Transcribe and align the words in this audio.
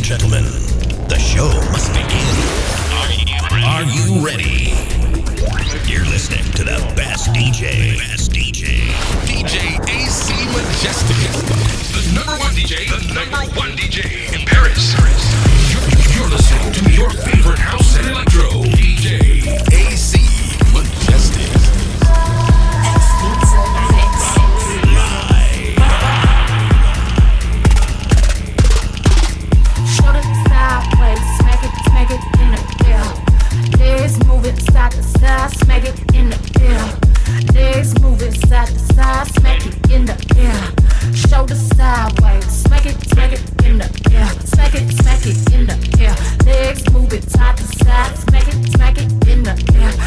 and 0.00 0.06
gentlemen, 0.06 0.44
the 1.08 1.18
show 1.18 1.48
must 1.72 1.92
begin. 1.92 2.24
Are 2.96 3.12
you, 3.12 3.36
Are 3.68 3.84
you 3.84 4.24
ready? 4.24 4.72
You're 5.90 6.06
listening 6.06 6.44
to 6.52 6.64
the 6.64 6.78
best 6.96 7.28
DJ. 7.34 7.98
Best 7.98 8.32
DJ. 8.32 8.88
DJ 9.28 9.76
AC 9.88 10.32
Majestic. 10.56 11.16
The 11.92 12.14
number 12.14 12.32
one 12.38 12.54
DJ. 12.54 12.88
The 12.88 13.12
number 13.12 13.52
one 13.58 13.72
DJ 13.76 14.32
in 14.32 14.46
Paris. 14.46 14.94
You're, 15.68 15.84
you're 16.16 16.30
listening 16.30 16.72
to 16.72 16.90
your 16.92 17.10
favorite 17.10 17.58
house 17.58 17.98
and 17.98 18.06
electro. 18.06 18.48
DJ 18.72 19.44
AC 19.72 20.19
air. 36.60 36.98
Legs 37.54 37.98
moving 38.00 38.34
side 38.34 38.68
to 38.68 38.78
side, 38.78 39.26
smack 39.28 39.66
it 39.66 39.90
in 39.90 40.04
the 40.06 40.16
air. 40.36 40.80
Sideways, 41.80 42.44
smack 42.46 42.86
it, 42.86 42.96
smack 43.08 43.32
it 43.32 43.40
in 43.64 43.78
the 43.78 43.84
air. 44.12 44.26
Smack 44.44 44.74
it, 44.74 44.90
smack 44.92 45.26
it 45.26 45.52
in 45.52 45.66
the 45.66 45.76
air. 46.00 46.14
Legs 46.44 46.88
moving 46.92 47.22
side 47.22 47.56
to 47.56 47.64
side, 47.64 48.16
smack 48.18 48.48
it, 48.48 48.72
smack 48.72 48.98
it 48.98 49.10
in 49.28 49.42
the 49.42 49.54
air. 49.74 49.99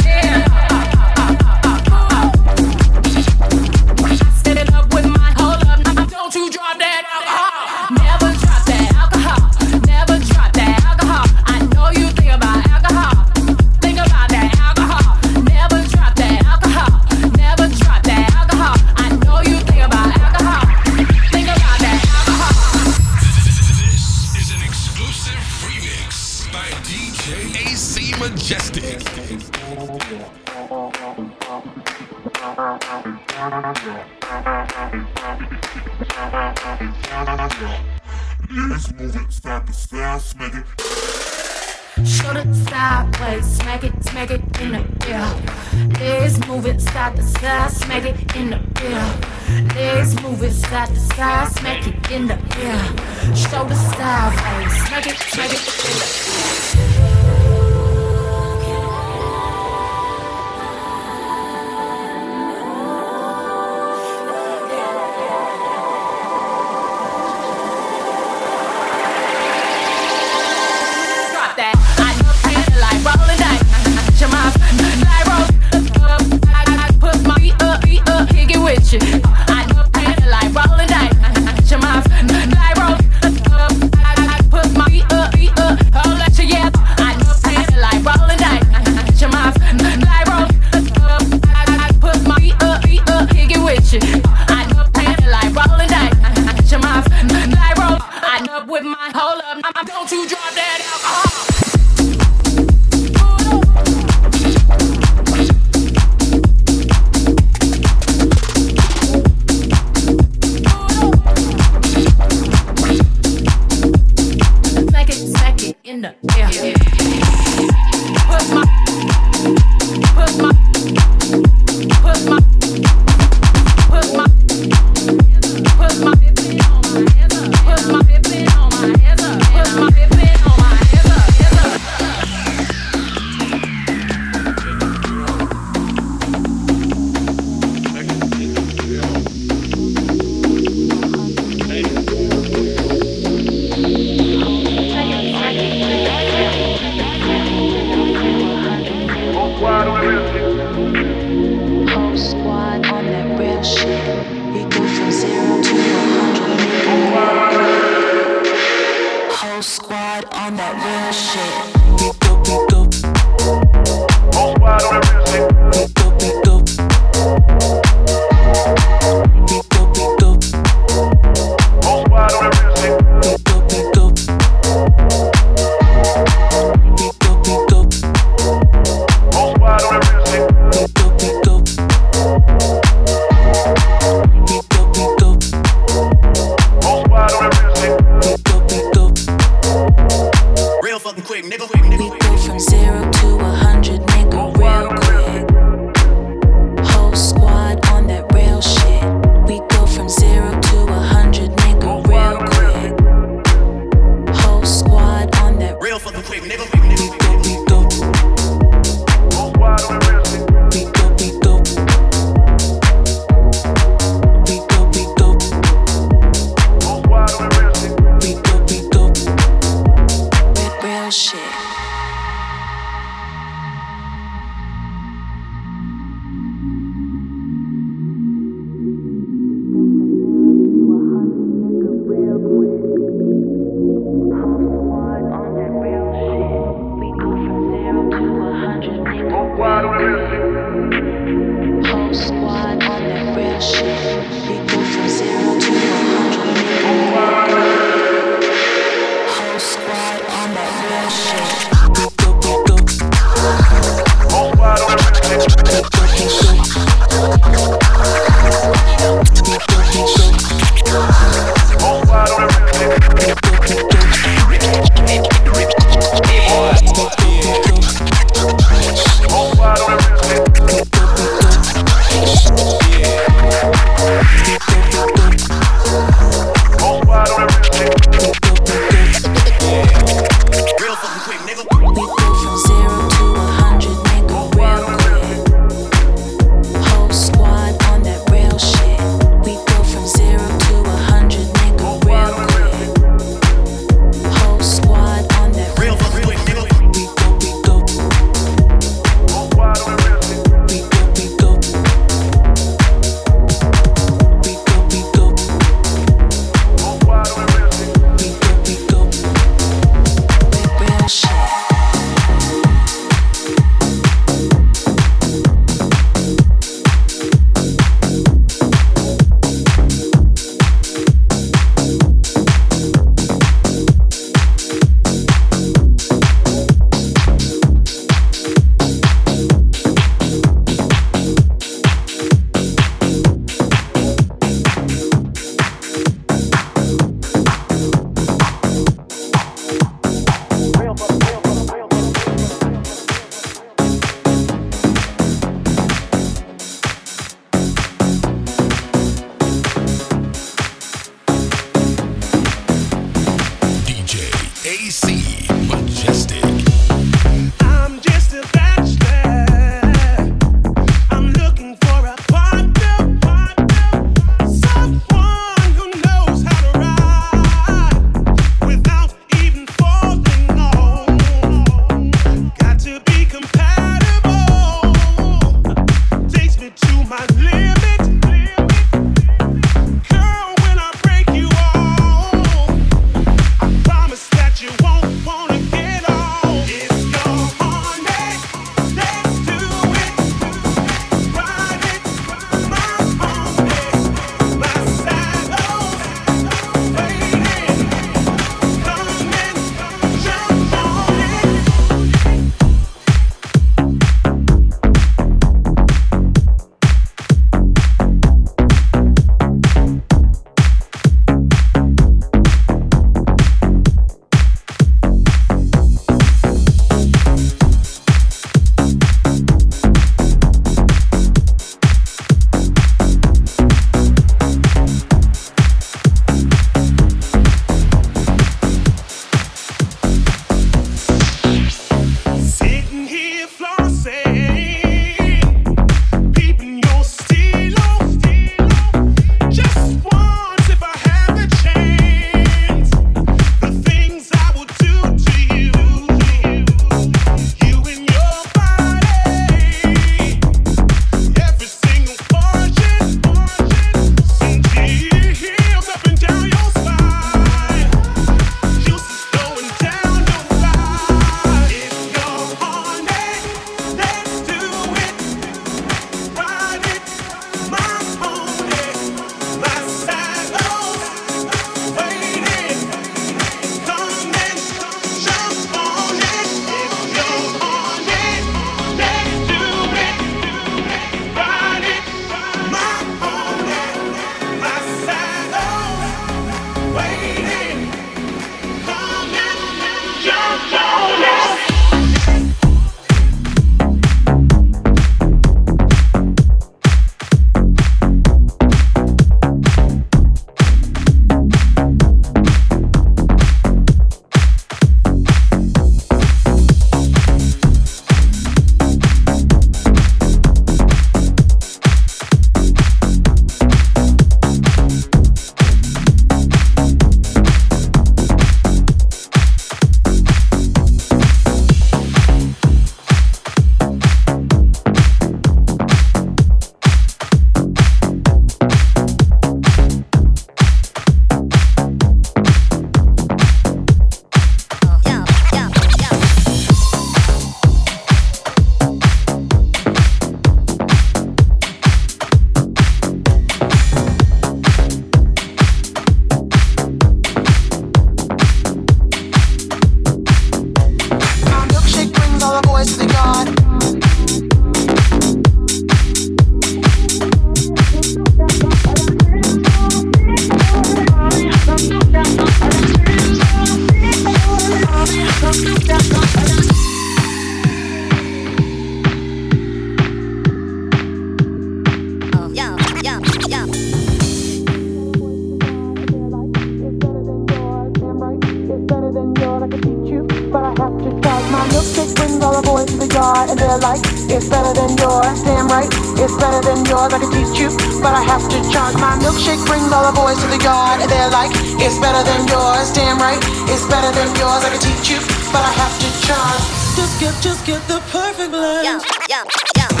right. 585.71 585.87
It's 586.19 586.35
better 586.35 586.59
than 586.59 586.83
yours, 586.85 587.15
I 587.15 587.19
can 587.23 587.31
teach 587.31 587.55
you, 587.55 587.71
but 588.03 588.13
I 588.13 588.21
have 588.27 588.43
to 588.51 588.59
charge. 588.69 588.95
My 588.99 589.15
milkshake 589.23 589.63
brings 589.65 589.87
all 589.89 590.03
the 590.03 590.13
boys 590.13 590.37
to 590.43 590.47
the 590.51 590.59
yard. 590.59 590.99
They're 591.07 591.31
like, 591.31 591.55
it's 591.79 591.97
better 591.97 592.21
than 592.27 592.45
yours, 592.51 592.91
damn 592.91 593.17
right. 593.17 593.39
It's 593.71 593.87
better 593.87 594.11
than 594.11 594.29
yours, 594.35 594.61
I 594.67 594.69
can 594.75 594.81
teach 594.83 595.07
you, 595.15 595.19
but 595.55 595.63
I 595.63 595.71
have 595.79 595.95
to 596.03 596.09
charge. 596.27 596.63
Just 596.99 597.15
get, 597.23 597.33
just 597.41 597.65
get 597.65 597.81
the 597.87 598.03
perfect 598.11 598.51
blend. 598.51 598.83
Yeah, 598.83 598.99
yeah, 599.29 599.43
yeah. 599.79 600.00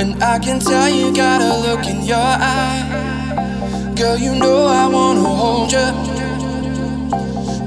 And 0.00 0.24
I 0.24 0.38
can 0.38 0.58
tell 0.58 0.88
you 0.88 1.14
got 1.14 1.42
a 1.42 1.58
look 1.60 1.86
in 1.86 2.00
your 2.06 2.16
eye. 2.16 3.92
Girl, 3.94 4.16
you 4.16 4.34
know 4.34 4.64
I 4.64 4.86
wanna 4.88 5.28
hold 5.28 5.70
you. 5.72 5.88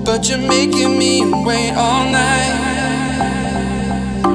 But 0.03 0.27
you're 0.27 0.39
making 0.39 0.97
me 0.97 1.21
wait 1.45 1.73
all 1.77 2.05
night. 2.09 2.55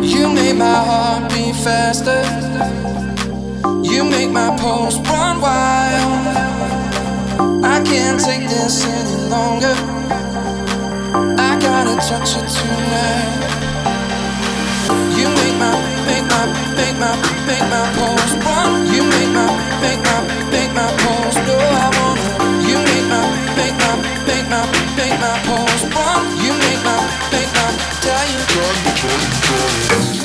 You 0.00 0.33
make 0.33 0.57
my 0.57 0.78
heart 0.88 1.28
beat 1.33 1.57
faster. 1.57 2.23
You 3.83 4.05
make 4.05 4.31
my 4.31 4.57
pulse 4.57 4.99
run 4.99 5.40
wild. 5.40 6.37
I 7.64 7.83
can't 7.83 8.21
take 8.21 8.49
this 8.49 8.85
any 8.87 9.28
longer. 9.28 9.75
I 11.37 11.59
gotta 11.59 11.97
touch 12.09 12.37
you 12.37 12.43
tonight. 12.59 13.38
You 15.19 15.26
make 15.40 15.57
my 15.59 15.98
make 16.09 16.25
my, 16.33 16.43
make 16.77 16.97
my, 16.99 17.12
make 17.47 17.67
my 17.73 17.83
pulse 17.97 18.35
run. 18.45 18.87
You 18.93 19.03
make 19.12 19.31
my, 19.37 19.47
make 19.85 20.00
my, 20.09 20.17
make 20.53 20.73
my 20.73 20.88
pulse 21.05 21.37
I 21.37 21.88
wanna. 21.97 22.27
You 22.67 22.77
make 22.88 23.07
my, 23.12 23.23
make 23.59 23.77
my, 23.83 23.93
make 24.29 24.49
my, 24.53 24.62
make 24.97 25.17
my 25.21 25.35
pulse 25.47 25.85
run. 25.95 26.23
You 26.43 26.53
make 26.65 26.83
my, 26.88 26.97
make 27.33 27.50
my, 27.57 27.69
tell 28.03 28.25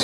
you. 0.00 0.03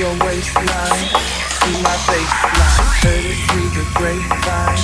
your 0.00 0.16
waistline. 0.24 1.04
See 1.60 1.76
my 1.82 1.96
baseline. 2.08 2.80
Heard 3.04 3.20
it 3.20 3.36
through 3.50 3.68
the 3.76 3.84
grapevine. 3.94 4.80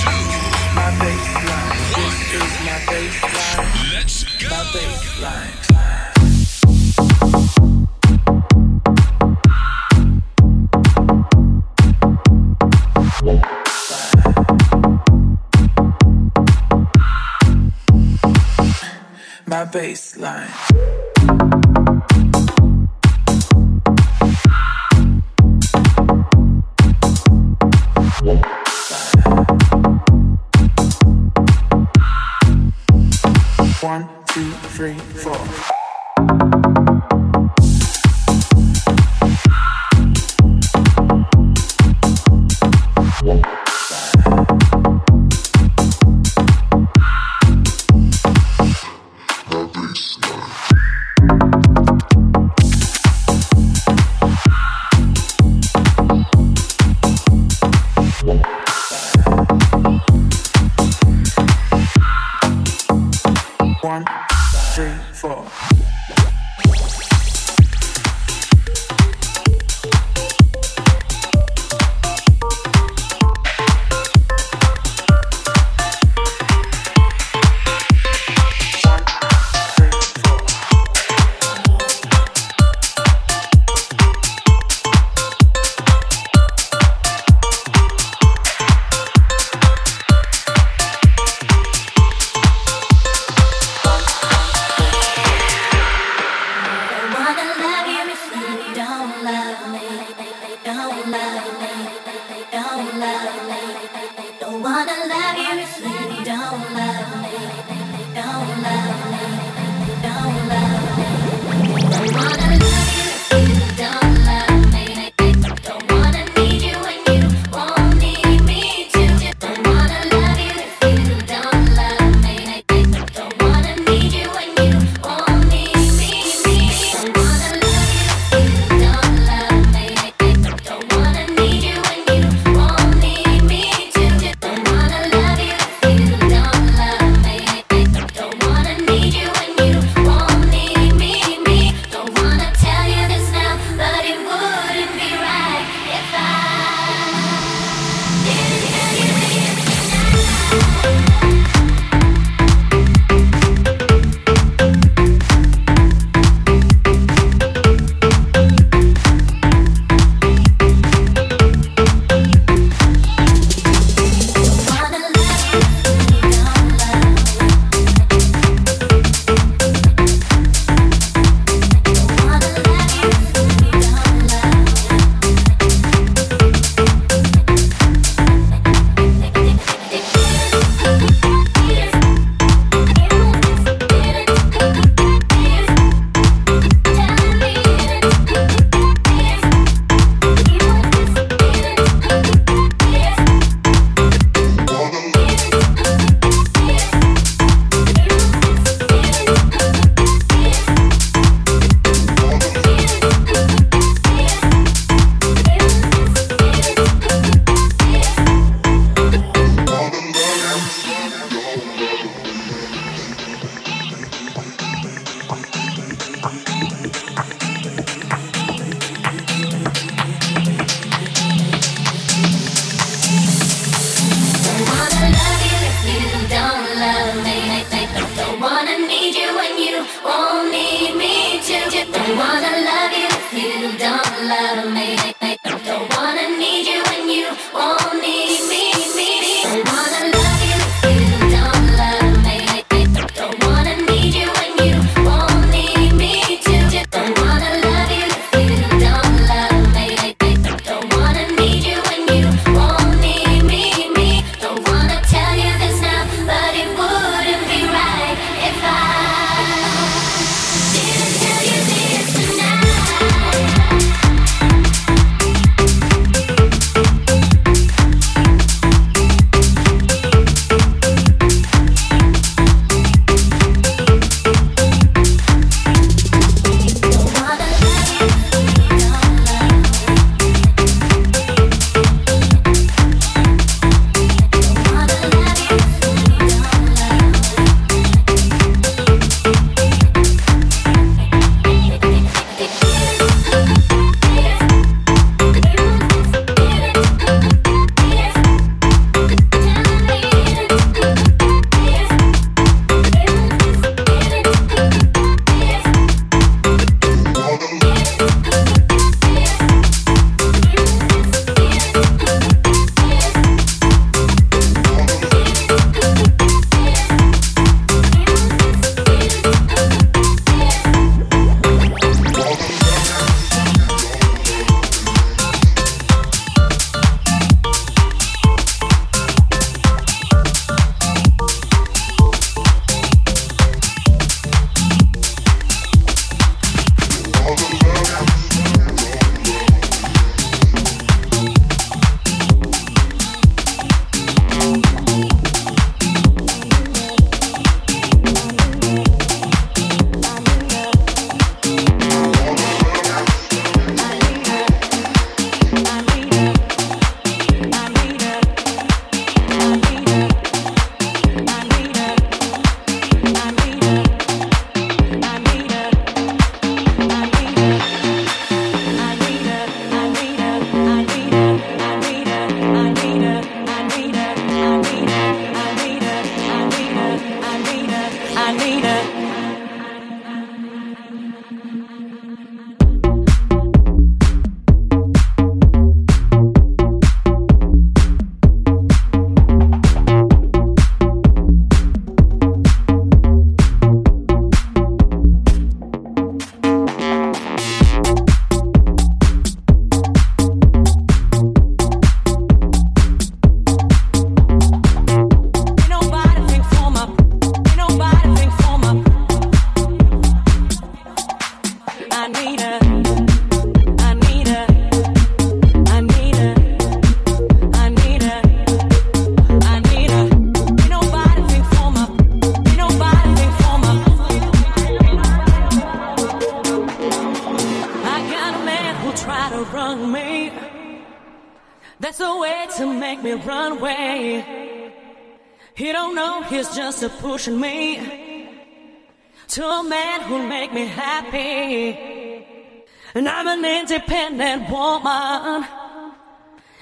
My 0.77 0.89
baseline. 1.01 1.73
This 1.97 2.17
is 2.37 2.51
my 2.67 2.77
baseline. 2.85 3.65
Let's 3.93 4.17
go. 4.37 4.45
My 4.49 4.61
baseline. 4.75 5.57
my 19.47 19.65
baseline. 19.65 21.66
two, 34.37 34.51
three, 34.69 34.93
four. 34.93 35.76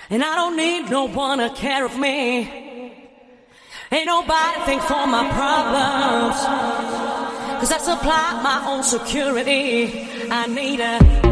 And 0.09 0.23
I 0.23 0.35
don't 0.35 0.55
need 0.55 0.89
no 0.89 1.07
one 1.07 1.39
to 1.39 1.49
care 1.49 1.85
of 1.85 1.97
me. 1.97 2.47
Ain't 3.91 4.05
nobody 4.05 4.61
think 4.65 4.81
for 4.83 5.07
my 5.07 5.27
problems. 5.29 6.35
Cause 7.59 7.71
I 7.71 7.77
supply 7.77 8.41
my 8.43 8.65
own 8.67 8.83
security. 8.83 10.07
I 10.29 10.45
need 10.47 10.79
a 10.79 11.24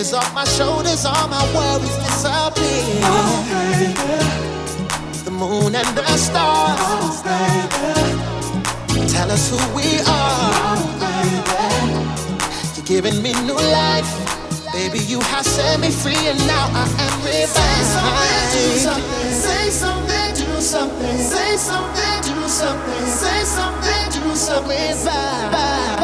is 0.00 0.14
off 0.14 0.34
my 0.34 0.44
shoulders, 0.44 1.04
all 1.04 1.28
my 1.28 1.44
worries 1.54 1.96
disappear. 1.96 3.04
Oh, 3.04 3.44
the 5.24 5.30
moon 5.30 5.74
and 5.74 5.86
the 5.96 6.06
stars 6.16 6.80
oh, 6.80 7.22
tell 9.08 9.30
us 9.30 9.50
who 9.50 9.58
we 9.76 10.00
are. 10.08 10.52
Oh, 10.72 10.84
You're 12.76 12.86
giving 12.86 13.22
me 13.22 13.32
new 13.44 13.60
life, 13.80 14.10
baby. 14.72 15.00
You 15.00 15.20
have 15.20 15.44
set 15.44 15.78
me 15.80 15.90
free, 15.90 16.28
and 16.32 16.38
now 16.46 16.70
I 16.72 16.86
am 17.04 17.14
revived. 17.20 17.52
Say 17.60 17.82
something, 17.92 18.48
do 18.56 18.78
something, 18.88 19.32
say 19.44 19.68
something, 19.82 20.32
do 20.40 20.60
something, 20.60 21.18
say 21.18 21.56
something, 21.68 22.22
do 22.24 22.48
something, 22.48 23.06
say 23.06 23.44
something, 23.44 24.12
do 24.16 24.34
something. 24.34 25.99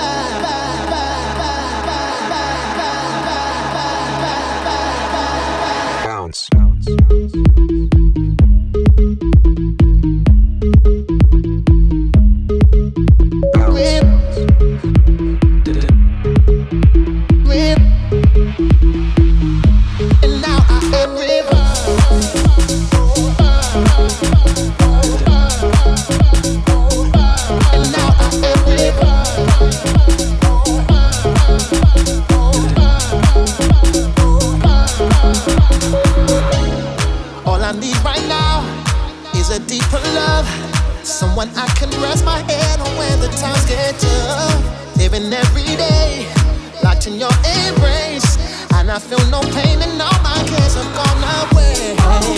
in 47.06 47.20
your 47.20 47.30
embrace. 47.44 48.36
And 48.74 48.90
I 48.90 48.98
feel 48.98 49.24
no 49.30 49.40
pain 49.40 49.80
and 49.80 50.00
all 50.00 50.18
my 50.22 50.42
cares 50.46 50.74
have 50.74 50.94
gone 50.94 51.22
away. 51.42 51.94
Oh, 52.00 52.34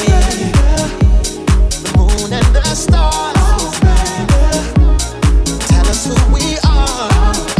the 1.70 1.92
moon 1.96 2.32
and 2.32 2.46
the 2.54 2.62
stars. 2.74 3.36
Oh, 3.38 3.70
Tell 5.68 5.86
us 5.88 6.06
who 6.06 6.14
we 6.34 6.58
are. 6.64 7.57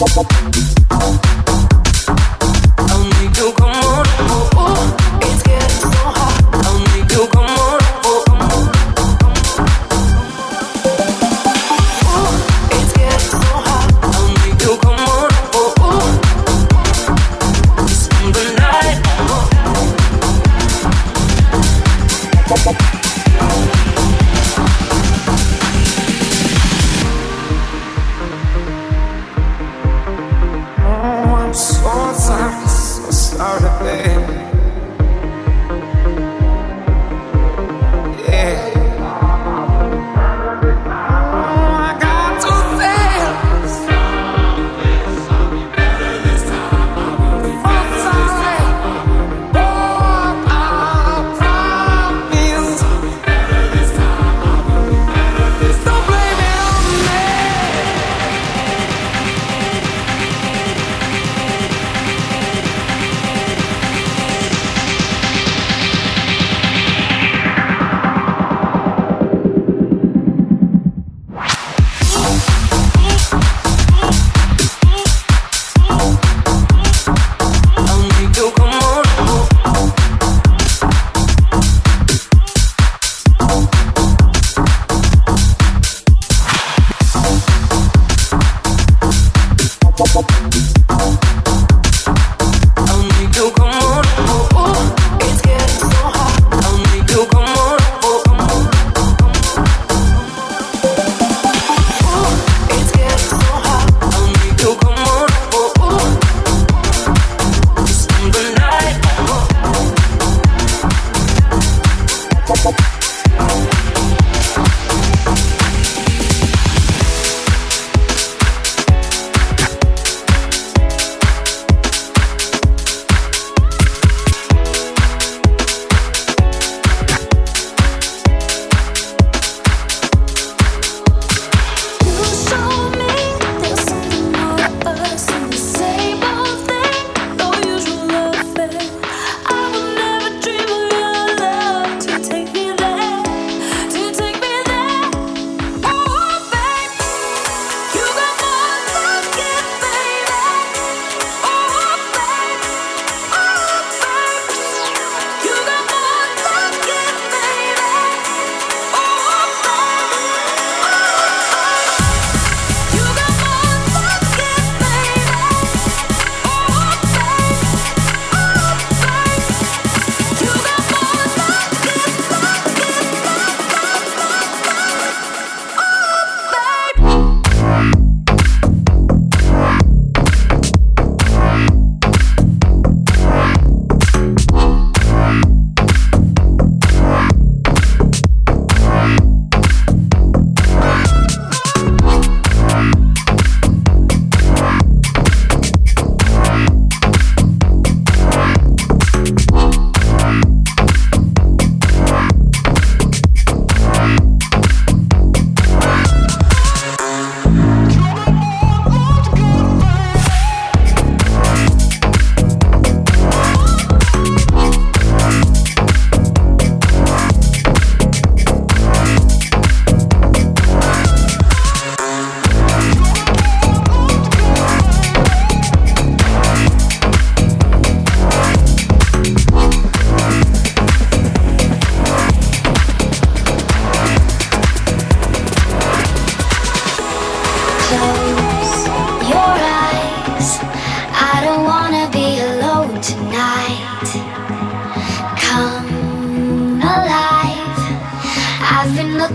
I'll 0.00 0.06
you 3.20 3.52
go 3.52 3.67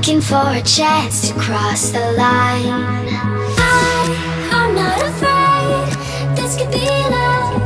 looking 0.06 0.20
for 0.20 0.44
a 0.50 0.62
chance 0.64 1.30
to 1.30 1.34
cross 1.40 1.92
the 1.92 2.12
line. 2.18 2.68
I, 3.58 4.50
am 4.52 4.76
not 4.76 5.02
afraid. 5.02 6.36
This 6.36 6.58
could 6.58 6.72
be 6.72 6.86
love. 7.10 7.62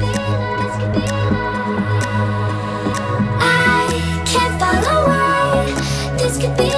I 3.42 4.24
can't 4.28 4.60
fall 4.62 4.86
away. 5.00 6.18
This 6.20 6.38
could 6.38 6.56
be. 6.58 6.77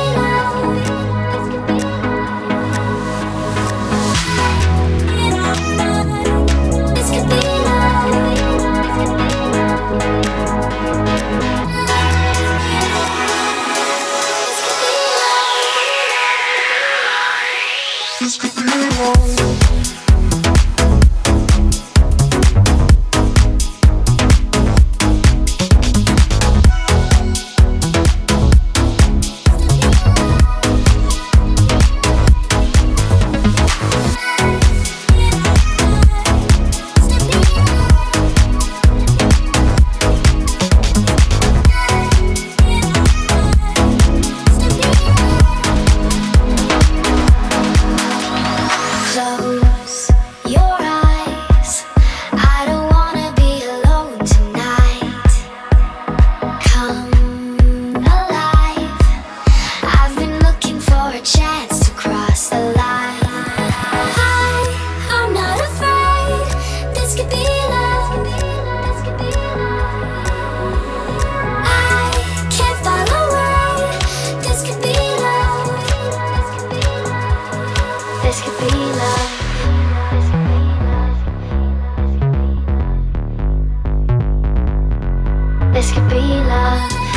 this 85.80 85.94
could 85.94 86.10
be 86.10 86.42
love. 86.44 87.09